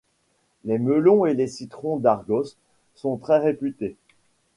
Les 0.65 0.79
melons 0.79 1.27
et 1.27 1.35
les 1.35 1.45
citrons 1.45 1.97
d'Argos 1.97 2.55
sont 2.95 3.17
très 3.17 3.37
réputés. 3.37 3.95